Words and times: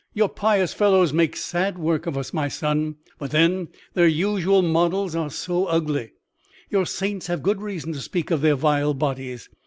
Your 0.15 0.29
pious 0.29 0.73
fellows 0.73 1.13
make 1.13 1.35
sad 1.35 1.77
work 1.77 2.07
of 2.07 2.17
us, 2.17 2.33
my 2.33 2.47
son. 2.47 2.95
But 3.19 3.29
then 3.29 3.67
their 3.93 4.07
usual 4.07 4.63
models 4.63 5.15
are 5.15 5.29
so 5.29 5.67
ugly; 5.67 6.13
your 6.71 6.87
saints 6.87 7.27
have 7.27 7.43
good 7.43 7.61
reason 7.61 7.93
to 7.93 8.01
speak 8.01 8.31
of 8.31 8.41
their 8.41 8.55
vile 8.55 8.95
bodies. 8.95 9.47